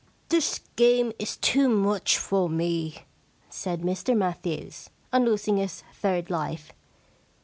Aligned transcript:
* 0.17 0.29
This 0.29 0.61
game 0.77 1.13
is 1.19 1.37
too 1.37 1.69
much 1.69 2.17
for 2.17 2.49
me,* 2.49 3.03
said 3.51 3.81
Mr 3.81 4.17
Matthews, 4.17 4.89
on 5.13 5.25
losing 5.25 5.57
his 5.57 5.83
third 5.93 6.31
life. 6.31 6.73